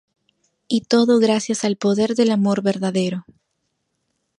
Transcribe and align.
Y 0.67 0.81
todo 0.91 1.19
gracias 1.19 1.63
al 1.63 1.75
poder 1.77 2.15
del 2.15 2.31
amor 2.31 2.63
verdadero. 2.63 3.23